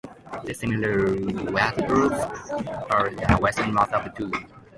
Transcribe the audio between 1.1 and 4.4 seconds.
Swartberg are the westernmost of the two.